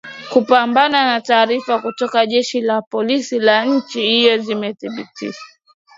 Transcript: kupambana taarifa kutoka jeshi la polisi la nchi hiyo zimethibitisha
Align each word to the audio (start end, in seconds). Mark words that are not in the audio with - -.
kupambana 0.29 1.21
taarifa 1.21 1.79
kutoka 1.79 2.25
jeshi 2.25 2.61
la 2.61 2.81
polisi 2.81 3.39
la 3.39 3.65
nchi 3.65 4.01
hiyo 4.01 4.37
zimethibitisha 4.37 5.45